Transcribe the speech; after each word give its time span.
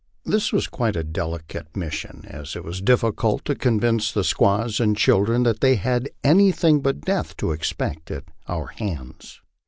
This 0.25 0.51
was 0.51 0.65
quite 0.65 0.95
a 0.95 1.03
delicate 1.03 1.77
mis 1.77 1.93
sion, 1.93 2.23
as 2.27 2.55
it 2.55 2.63
was 2.63 2.81
difficult 2.81 3.45
to 3.45 3.53
convince 3.53 4.11
the 4.11 4.23
squaws 4.23 4.79
and 4.79 4.97
children 4.97 5.43
that 5.43 5.59
they 5.59 5.75
had 5.75 6.09
any 6.23 6.51
thing 6.51 6.79
but 6.79 7.01
death 7.01 7.37
to 7.37 7.51
expect 7.51 8.09
at 8.09 8.23
our 8.47 8.65
hands. 8.79 9.41